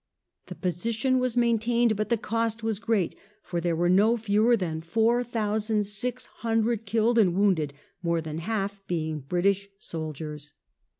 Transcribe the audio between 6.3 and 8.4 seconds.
hundred killed and wounded, more than